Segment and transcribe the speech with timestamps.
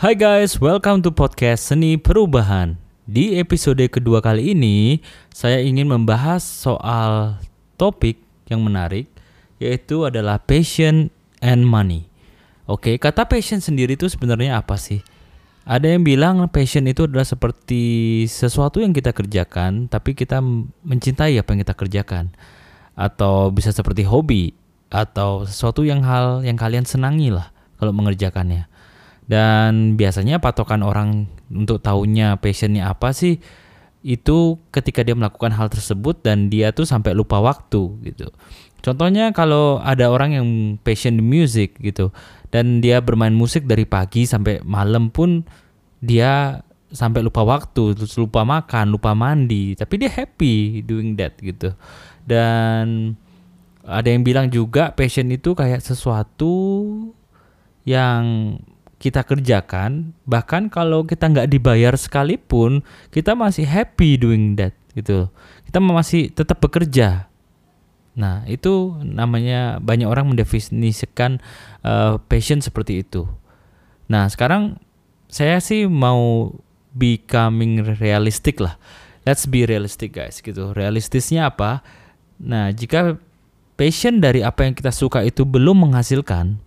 [0.00, 2.80] Hai guys, welcome to podcast Seni Perubahan.
[3.04, 7.36] Di episode kedua kali ini, saya ingin membahas soal
[7.76, 8.16] topik
[8.48, 9.12] yang menarik,
[9.60, 11.12] yaitu adalah passion
[11.44, 12.08] and money.
[12.64, 15.04] Oke, kata passion sendiri itu sebenarnya apa sih?
[15.68, 20.40] Ada yang bilang passion itu adalah seperti sesuatu yang kita kerjakan, tapi kita
[20.80, 22.32] mencintai apa yang kita kerjakan,
[22.96, 24.56] atau bisa seperti hobi,
[24.88, 28.69] atau sesuatu yang hal yang kalian senangi lah kalau mengerjakannya.
[29.30, 33.38] Dan biasanya patokan orang untuk tahunya passionnya apa sih
[34.02, 38.26] itu ketika dia melakukan hal tersebut dan dia tuh sampai lupa waktu gitu.
[38.80, 40.46] Contohnya kalau ada orang yang
[40.80, 42.10] passion di music gitu
[42.50, 45.44] dan dia bermain musik dari pagi sampai malam pun
[46.00, 51.70] dia sampai lupa waktu, terus lupa makan, lupa mandi, tapi dia happy doing that gitu.
[52.26, 53.14] Dan
[53.86, 56.50] ada yang bilang juga passion itu kayak sesuatu
[57.86, 58.56] yang
[59.00, 65.32] kita kerjakan bahkan kalau kita nggak dibayar sekalipun kita masih happy doing that gitu.
[65.64, 67.32] Kita masih tetap bekerja.
[68.12, 71.40] Nah itu namanya banyak orang mendefinisikan
[71.80, 73.24] uh, passion seperti itu.
[74.12, 74.76] Nah sekarang
[75.32, 76.52] saya sih mau
[76.92, 78.76] becoming realistic lah.
[79.24, 80.76] Let's be realistic guys gitu.
[80.76, 81.80] Realistisnya apa?
[82.36, 83.16] Nah jika
[83.80, 86.60] passion dari apa yang kita suka itu belum menghasilkan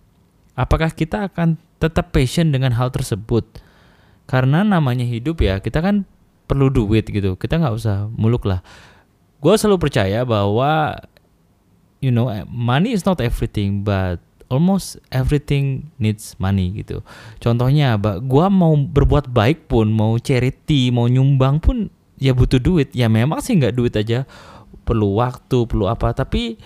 [0.58, 3.44] apakah kita akan tetap passion dengan hal tersebut.
[4.24, 6.08] Karena namanya hidup ya kita kan
[6.48, 7.36] perlu duit gitu.
[7.36, 8.64] Kita nggak usah muluk lah.
[9.44, 10.96] Gue selalu percaya bahwa
[12.00, 14.16] you know money is not everything but
[14.48, 17.04] almost everything needs money gitu.
[17.40, 22.96] Contohnya gue mau berbuat baik pun mau charity mau nyumbang pun ya butuh duit.
[22.96, 24.24] Ya memang sih nggak duit aja.
[24.88, 26.16] Perlu waktu perlu apa.
[26.16, 26.56] Tapi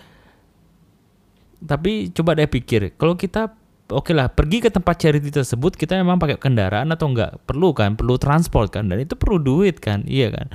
[1.58, 3.50] tapi coba deh pikir kalau kita
[3.88, 7.40] oke lah pergi ke tempat charity tersebut kita memang pakai kendaraan atau enggak?
[7.48, 7.96] Perlu kan?
[7.96, 8.88] Perlu transport kan?
[8.88, 10.04] Dan itu perlu duit kan?
[10.04, 10.46] Iya kan?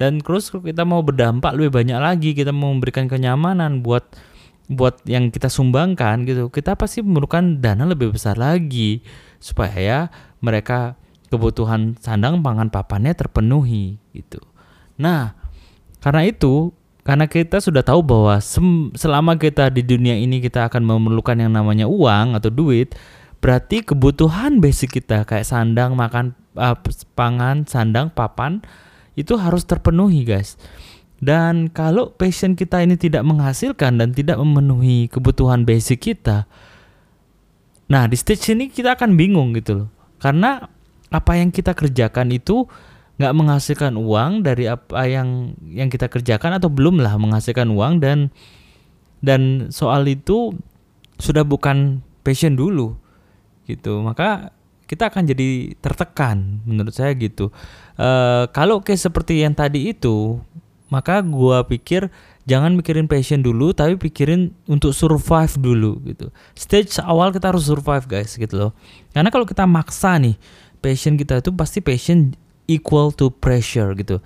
[0.00, 4.08] Dan terus kita mau berdampak lebih banyak lagi kita mau memberikan kenyamanan buat
[4.70, 6.48] buat yang kita sumbangkan gitu.
[6.48, 9.04] Kita pasti memerlukan dana lebih besar lagi
[9.42, 10.08] supaya
[10.40, 10.96] mereka
[11.28, 14.40] kebutuhan sandang pangan papannya terpenuhi gitu.
[14.96, 15.36] Nah
[16.00, 18.36] karena itu karena kita sudah tahu bahwa
[18.92, 22.92] selama kita di dunia ini kita akan memerlukan yang namanya uang atau duit,
[23.40, 26.76] berarti kebutuhan basic kita kayak sandang, makan, uh,
[27.16, 28.60] pangan, sandang, papan
[29.16, 30.60] itu harus terpenuhi, guys.
[31.20, 36.48] Dan kalau passion kita ini tidak menghasilkan dan tidak memenuhi kebutuhan basic kita,
[37.88, 39.88] nah di stage ini kita akan bingung gitu loh.
[40.20, 40.64] Karena
[41.12, 42.64] apa yang kita kerjakan itu
[43.20, 48.32] nggak menghasilkan uang dari apa yang yang kita kerjakan atau belum lah menghasilkan uang dan
[49.20, 50.56] dan soal itu
[51.20, 52.96] sudah bukan passion dulu
[53.68, 54.00] gitu.
[54.00, 54.56] Maka
[54.88, 57.52] kita akan jadi tertekan menurut saya gitu.
[58.00, 58.08] E,
[58.56, 60.40] kalau kayak seperti yang tadi itu
[60.88, 62.08] maka gua pikir
[62.48, 66.32] jangan mikirin passion dulu tapi pikirin untuk survive dulu gitu.
[66.56, 68.72] Stage awal kita harus survive guys gitu loh.
[69.12, 70.40] Karena kalau kita maksa nih
[70.80, 72.32] passion kita itu pasti passion
[72.70, 74.22] equal to pressure gitu.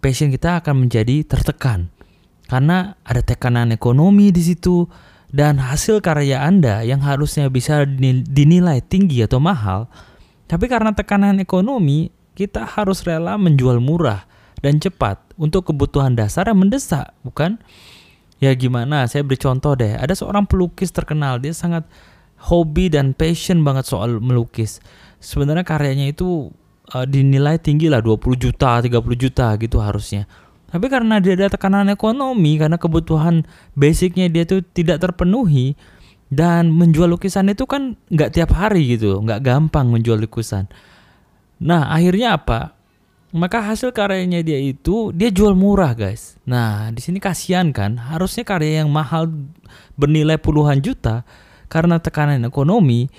[0.00, 1.92] Passion kita akan menjadi tertekan
[2.48, 4.88] karena ada tekanan ekonomi di situ
[5.32, 7.88] dan hasil karya Anda yang harusnya bisa
[8.28, 9.88] dinilai tinggi atau mahal,
[10.44, 14.28] tapi karena tekanan ekonomi, kita harus rela menjual murah
[14.60, 17.56] dan cepat untuk kebutuhan dasar yang mendesak, bukan?
[18.36, 19.08] Ya gimana?
[19.08, 19.96] Saya beri contoh deh.
[19.96, 21.88] Ada seorang pelukis terkenal, dia sangat
[22.52, 24.84] hobi dan passion banget soal melukis.
[25.24, 26.52] Sebenarnya karyanya itu
[26.94, 30.28] uh, dinilai tinggi lah 20 juta, 30 juta gitu harusnya.
[30.72, 33.44] Tapi karena dia ada tekanan ekonomi, karena kebutuhan
[33.76, 35.76] basicnya dia tuh tidak terpenuhi
[36.32, 40.64] dan menjual lukisan itu kan nggak tiap hari gitu, nggak gampang menjual lukisan.
[41.60, 42.72] Nah akhirnya apa?
[43.32, 46.40] Maka hasil karyanya dia itu dia jual murah guys.
[46.48, 49.28] Nah di sini kasihan kan, harusnya karya yang mahal
[49.96, 51.24] bernilai puluhan juta
[51.68, 53.12] karena tekanan ekonomi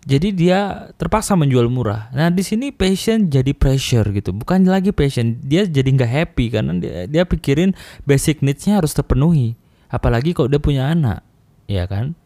[0.00, 0.58] jadi dia
[0.96, 2.08] terpaksa menjual murah.
[2.16, 5.36] Nah di sini passion jadi pressure gitu, bukan lagi passion.
[5.44, 7.76] Dia jadi nggak happy karena dia, dia pikirin
[8.08, 9.60] basic needsnya harus terpenuhi.
[9.92, 11.20] Apalagi kalau dia punya anak,
[11.68, 12.16] ya kan?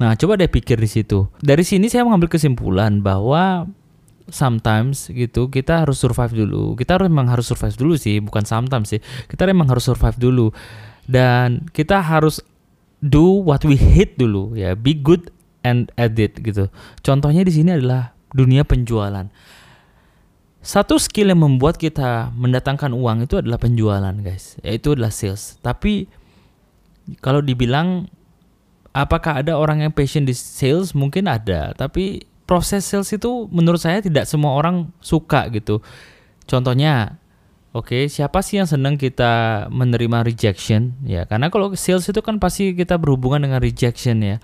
[0.00, 1.28] Nah coba deh pikir di situ.
[1.44, 3.68] Dari sini saya mengambil kesimpulan bahwa
[4.32, 6.72] sometimes gitu kita harus survive dulu.
[6.72, 9.00] Kita harus memang harus survive dulu sih, bukan sometimes sih.
[9.28, 10.56] Kita memang harus survive dulu
[11.04, 12.40] dan kita harus
[13.04, 14.72] do what we hate dulu ya.
[14.72, 15.28] Be good
[15.62, 16.70] and edit gitu.
[17.02, 19.26] Contohnya di sini adalah dunia penjualan.
[20.58, 24.58] Satu skill yang membuat kita mendatangkan uang itu adalah penjualan, guys.
[24.60, 25.56] Yaitu adalah sales.
[25.62, 26.10] Tapi
[27.24, 28.10] kalau dibilang
[28.92, 30.92] apakah ada orang yang passion di sales?
[30.92, 35.84] Mungkin ada, tapi proses sales itu menurut saya tidak semua orang suka gitu.
[36.48, 37.20] Contohnya,
[37.76, 40.96] oke, okay, siapa sih yang senang kita menerima rejection?
[41.04, 44.36] Ya, karena kalau sales itu kan pasti kita berhubungan dengan rejection ya.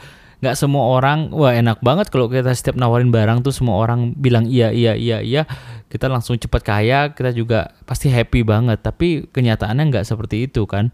[0.44, 4.44] Nggak semua orang, wah enak banget kalau kita setiap nawarin barang tuh semua orang bilang
[4.44, 5.49] iya, iya, iya, iya.
[5.88, 8.85] Kita langsung cepat kaya, kita juga pasti happy banget.
[8.85, 10.93] Tapi kenyataannya nggak seperti itu kan.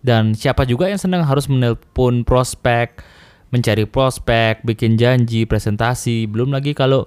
[0.00, 3.04] Dan siapa juga yang senang harus menelpon prospek,
[3.52, 6.24] mencari prospek, bikin janji, presentasi.
[6.24, 7.04] Belum lagi kalau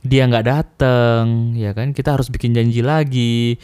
[0.00, 3.60] dia nggak dateng ya kan kita harus bikin janji lagi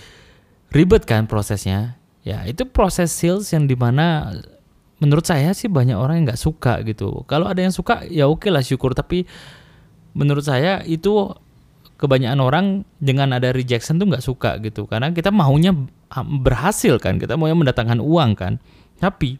[0.69, 4.37] ribet kan prosesnya ya itu proses sales yang di mana
[4.97, 7.25] menurut saya sih banyak orang yang nggak suka gitu.
[7.29, 8.97] Kalau ada yang suka ya oke lah syukur.
[8.97, 9.29] Tapi
[10.17, 11.33] menurut saya itu
[11.97, 12.67] kebanyakan orang
[13.01, 14.89] dengan ada rejection tuh nggak suka gitu.
[14.89, 15.77] Karena kita maunya
[16.41, 17.21] berhasil kan.
[17.21, 18.53] Kita maunya mendatangkan uang kan.
[18.97, 19.37] Tapi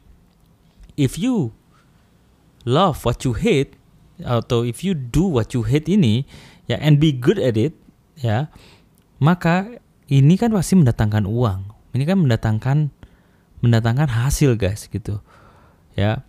[1.01, 1.57] if you
[2.69, 3.77] love what you hate
[4.21, 6.25] atau if you do what you hate ini
[6.65, 7.77] ya and be good at it
[8.17, 8.49] ya
[9.21, 9.77] maka
[10.09, 11.73] ini kan pasti mendatangkan uang.
[11.97, 12.79] Ini kan mendatangkan
[13.65, 15.25] mendatangkan hasil guys gitu
[15.99, 16.23] ya.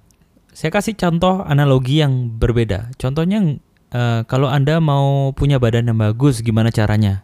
[0.58, 2.90] Saya kasih contoh analogi yang berbeda.
[2.98, 3.62] Contohnya
[3.94, 7.22] uh, kalau anda mau punya badan yang bagus gimana caranya?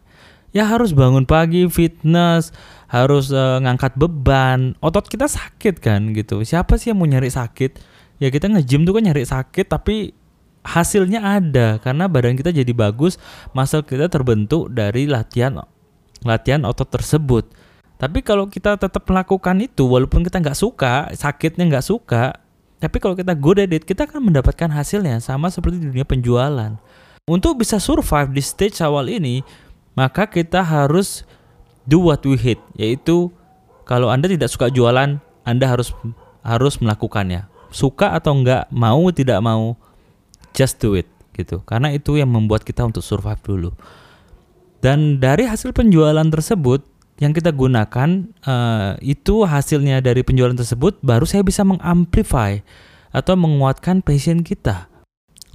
[0.53, 2.53] Ya harus bangun pagi fitness
[2.93, 4.77] harus uh, ngangkat beban.
[4.85, 6.45] Otot kita sakit kan gitu.
[6.45, 7.81] Siapa sih yang mau nyari sakit?
[8.21, 10.13] Ya kita nge-gym tuh kan nyari sakit tapi
[10.61, 11.81] hasilnya ada.
[11.81, 13.17] Karena badan kita jadi bagus,
[13.57, 15.57] muscle kita terbentuk dari latihan
[16.21, 17.49] latihan otot tersebut.
[18.03, 22.35] Tapi kalau kita tetap melakukan itu walaupun kita nggak suka, sakitnya nggak suka,
[22.83, 26.75] tapi kalau kita good at it, kita akan mendapatkan hasilnya sama seperti di dunia penjualan.
[27.23, 29.39] Untuk bisa survive di stage awal ini,
[29.95, 31.23] maka kita harus
[31.87, 33.31] do what we hate, yaitu
[33.87, 35.95] kalau Anda tidak suka jualan, Anda harus
[36.43, 37.47] harus melakukannya.
[37.71, 39.79] Suka atau enggak, mau tidak mau,
[40.51, 43.69] just do it gitu karena itu yang membuat kita untuk survive dulu
[44.79, 46.85] dan dari hasil penjualan tersebut
[47.21, 52.57] yang kita gunakan uh, itu hasilnya dari penjualan tersebut baru saya bisa mengamplify
[53.13, 54.89] atau menguatkan passion kita.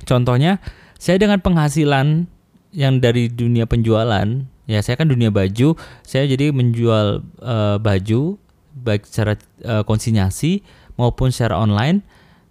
[0.06, 0.62] Contohnya
[0.96, 2.30] saya dengan penghasilan
[2.70, 4.26] yang dari dunia penjualan
[4.68, 5.74] ya saya kan dunia baju
[6.04, 8.36] saya jadi menjual uh, baju
[8.78, 9.34] baik secara
[9.66, 10.62] uh, konsinyasi
[10.94, 12.06] maupun secara online.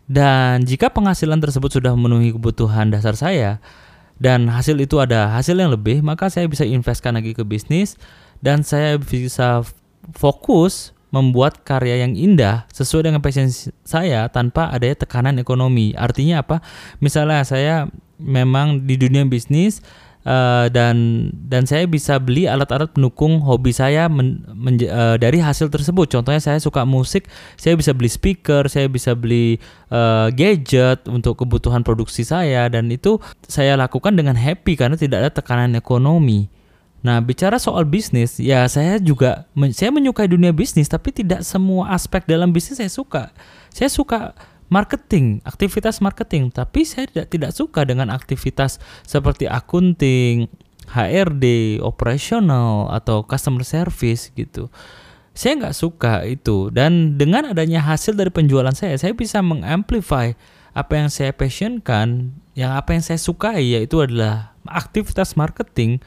[0.08, 3.60] Dan jika penghasilan tersebut sudah memenuhi kebutuhan dasar saya
[4.18, 8.00] dan hasil itu ada hasil yang lebih, maka saya bisa investkan lagi ke bisnis
[8.42, 9.64] dan saya bisa
[10.16, 13.48] fokus membuat karya yang indah sesuai dengan passion
[13.88, 15.96] saya tanpa adanya tekanan ekonomi.
[15.96, 16.60] Artinya apa?
[17.00, 17.88] Misalnya saya
[18.20, 19.80] memang di dunia bisnis
[20.28, 25.72] Uh, dan dan saya bisa beli alat-alat pendukung hobi saya men, men, uh, dari hasil
[25.72, 26.12] tersebut.
[26.12, 29.56] Contohnya saya suka musik, saya bisa beli speaker, saya bisa beli
[29.88, 35.32] uh, gadget untuk kebutuhan produksi saya dan itu saya lakukan dengan happy karena tidak ada
[35.32, 36.52] tekanan ekonomi.
[37.08, 42.28] Nah, bicara soal bisnis, ya saya juga saya menyukai dunia bisnis tapi tidak semua aspek
[42.28, 43.32] dalam bisnis saya suka.
[43.72, 44.36] Saya suka
[44.68, 50.52] marketing, aktivitas marketing, tapi saya tidak tidak suka dengan aktivitas seperti akunting,
[50.92, 54.68] HRD, operasional atau customer service gitu.
[55.32, 60.36] Saya nggak suka itu dan dengan adanya hasil dari penjualan saya, saya bisa mengamplify
[60.76, 66.04] apa yang saya passionkan, yang apa yang saya sukai yaitu adalah aktivitas marketing.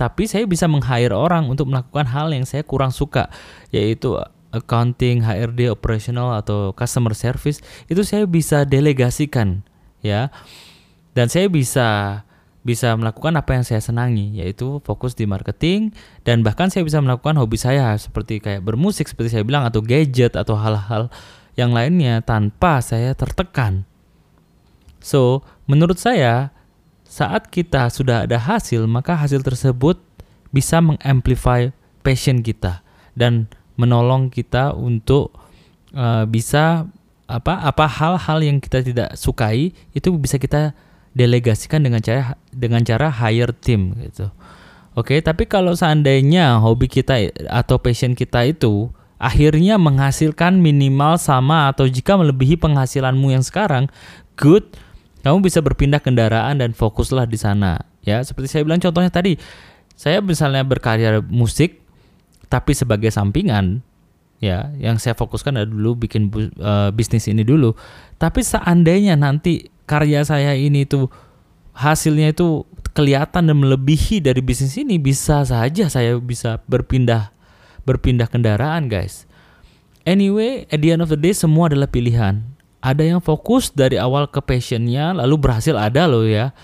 [0.00, 3.28] Tapi saya bisa meng-hire orang untuk melakukan hal yang saya kurang suka,
[3.68, 4.16] yaitu
[4.48, 7.60] accounting, HRD, operational atau customer service
[7.92, 9.60] itu saya bisa delegasikan
[10.00, 10.32] ya.
[11.12, 12.22] Dan saya bisa
[12.60, 15.96] bisa melakukan apa yang saya senangi yaitu fokus di marketing
[16.28, 20.36] dan bahkan saya bisa melakukan hobi saya seperti kayak bermusik seperti saya bilang atau gadget
[20.36, 21.08] atau hal-hal
[21.56, 23.88] yang lainnya tanpa saya tertekan.
[25.00, 26.52] So, menurut saya
[27.10, 29.98] saat kita sudah ada hasil maka hasil tersebut
[30.54, 31.74] bisa mengamplify
[32.06, 32.86] passion kita
[33.18, 35.34] dan menolong kita untuk
[35.90, 36.86] uh, bisa
[37.26, 40.74] apa apa hal-hal yang kita tidak sukai itu bisa kita
[41.14, 44.30] delegasikan dengan cara dengan cara hire team gitu.
[44.98, 48.90] Oke, tapi kalau seandainya hobi kita atau passion kita itu
[49.22, 53.86] akhirnya menghasilkan minimal sama atau jika melebihi penghasilanmu yang sekarang,
[54.34, 54.66] good,
[55.20, 57.80] kamu bisa berpindah kendaraan dan fokuslah di sana.
[58.00, 59.36] Ya, seperti saya bilang contohnya tadi,
[59.92, 61.84] saya misalnya berkarya musik
[62.50, 63.84] tapi sebagai sampingan
[64.40, 67.76] ya yang saya fokuskan adalah dulu bikin uh, bisnis ini dulu.
[68.16, 71.12] Tapi seandainya nanti karya saya ini tuh
[71.76, 72.64] hasilnya itu
[72.96, 77.30] kelihatan dan melebihi dari bisnis ini bisa saja saya bisa berpindah
[77.86, 79.28] berpindah kendaraan guys.
[80.08, 82.49] Anyway at the end of the day semua adalah pilihan
[82.80, 86.56] ada yang fokus dari awal ke passionnya lalu berhasil ada loh ya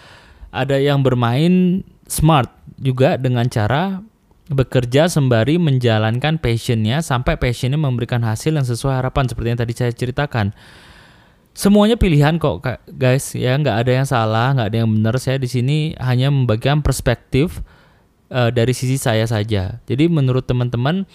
[0.53, 2.49] ada yang bermain smart
[2.81, 4.01] juga dengan cara
[4.47, 9.93] bekerja sembari menjalankan passionnya sampai passionnya memberikan hasil yang sesuai harapan seperti yang tadi saya
[9.93, 10.55] ceritakan.
[11.57, 12.63] Semuanya pilihan kok
[12.95, 16.85] guys ya nggak ada yang salah nggak ada yang benar saya di sini hanya membagikan
[16.85, 17.65] perspektif
[18.29, 19.81] uh, dari sisi saya saja.
[19.89, 21.09] Jadi menurut teman-teman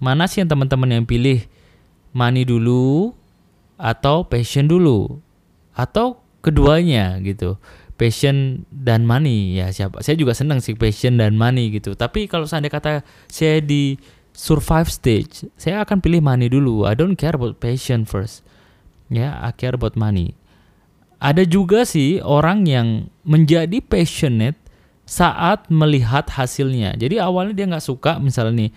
[0.00, 1.44] mana sih yang teman-teman yang pilih
[2.16, 3.12] money dulu
[3.80, 5.24] atau passion dulu.
[5.72, 7.56] Atau keduanya gitu.
[7.96, 9.56] Passion dan money.
[9.56, 11.96] Ya siapa saya juga senang sih passion dan money gitu.
[11.96, 12.92] Tapi kalau seandainya kata
[13.32, 13.96] saya di
[14.36, 16.84] survive stage saya akan pilih money dulu.
[16.84, 18.44] I don't care about passion first.
[19.08, 20.36] Ya I care about money.
[21.20, 24.56] Ada juga sih orang yang menjadi passionate
[25.04, 26.96] saat melihat hasilnya.
[26.96, 28.70] Jadi awalnya dia nggak suka misalnya nih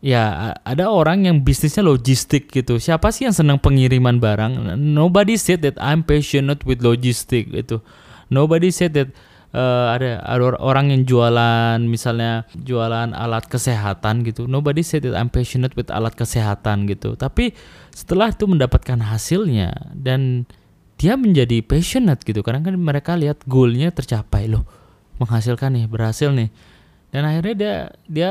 [0.00, 2.80] ya ada orang yang bisnisnya logistik gitu.
[2.80, 4.76] Siapa sih yang senang pengiriman barang?
[4.76, 7.84] Nobody said that I'm passionate with logistic itu
[8.32, 9.10] nobody said that
[9.52, 14.46] uh, ada ada orang yang jualan misalnya jualan alat kesehatan gitu.
[14.46, 17.18] Nobody said that I'm passionate with alat kesehatan gitu.
[17.18, 17.52] Tapi
[17.92, 20.46] setelah itu mendapatkan hasilnya dan
[20.96, 22.40] dia menjadi passionate gitu.
[22.40, 24.48] Karena kan mereka lihat goalnya tercapai.
[24.48, 24.64] Loh
[25.20, 26.48] menghasilkan nih berhasil nih.
[27.10, 27.74] Dan akhirnya dia
[28.06, 28.30] dia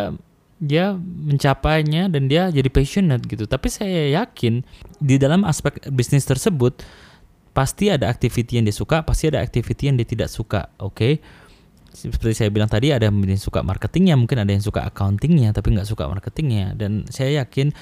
[0.60, 4.60] dia mencapainya dan dia jadi passionate gitu tapi saya yakin
[5.00, 6.84] di dalam aspek bisnis tersebut
[7.60, 10.72] pasti ada activity yang dia suka, pasti ada activity yang dia tidak suka.
[10.80, 10.96] Oke.
[10.96, 11.14] Okay?
[11.90, 15.90] Seperti saya bilang tadi ada yang suka marketingnya, mungkin ada yang suka accountingnya, tapi nggak
[15.90, 16.78] suka marketingnya.
[16.78, 17.74] Dan saya yakin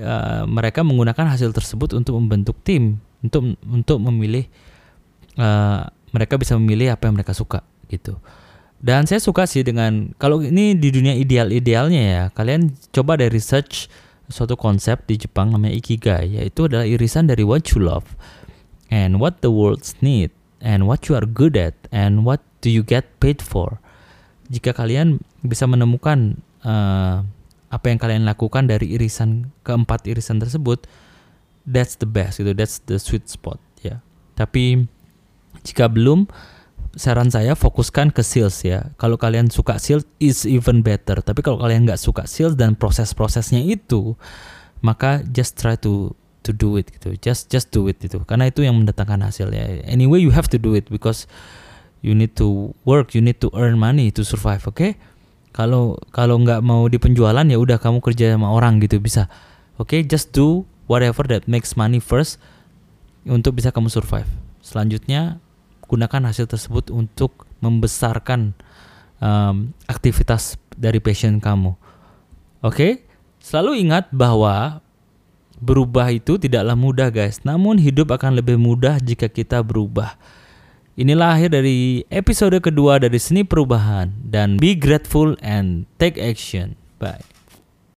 [0.00, 4.46] uh, mereka menggunakan hasil tersebut untuk membentuk tim, untuk untuk memilih
[5.36, 8.16] uh, mereka bisa memilih apa yang mereka suka gitu.
[8.76, 13.88] Dan saya suka sih dengan kalau ini di dunia ideal-idealnya ya, kalian coba dari research
[14.28, 18.18] suatu konsep di Jepang namanya ikigai, yaitu adalah irisan dari what you love
[18.92, 20.30] and what the world need
[20.60, 23.78] and what you are good at and what do you get paid for.
[24.52, 27.22] Jika kalian bisa menemukan uh,
[27.70, 30.86] apa yang kalian lakukan dari irisan keempat irisan tersebut,
[31.66, 34.02] that's the best gitu, that's the sweet spot ya.
[34.38, 34.86] Tapi
[35.66, 36.30] jika belum,
[36.96, 38.90] saran saya fokuskan ke sales ya.
[38.96, 41.20] Kalau kalian suka sales is even better.
[41.20, 44.16] Tapi kalau kalian nggak suka sales dan proses-prosesnya itu,
[44.80, 48.62] maka just try to to do it gitu just just do it itu karena itu
[48.62, 51.26] yang mendatangkan hasil ya anyway you have to do it because
[52.06, 54.94] you need to work you need to earn money to survive oke okay?
[55.50, 59.26] kalau kalau nggak mau di penjualan ya udah kamu kerja sama orang gitu bisa
[59.82, 60.06] oke okay?
[60.06, 62.38] just do whatever that makes money first
[63.26, 64.30] untuk bisa kamu survive
[64.62, 65.42] selanjutnya
[65.86, 68.54] gunakan hasil tersebut untuk membesarkan
[69.22, 71.74] um, aktivitas dari passion kamu
[72.60, 72.92] oke okay?
[73.40, 74.84] selalu ingat bahwa
[75.56, 80.12] Berubah itu tidaklah mudah guys, namun hidup akan lebih mudah jika kita berubah.
[81.00, 86.76] Inilah akhir dari episode kedua dari Seni Perubahan dan be grateful and take action.
[87.00, 87.35] Bye.